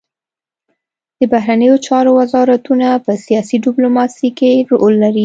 [1.19, 5.19] د بهرنیو چارو وزارتونه په سیاسي ډیپلوماسي کې رول لري